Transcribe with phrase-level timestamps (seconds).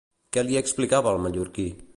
[0.37, 1.71] Què li explicava al mallorquí?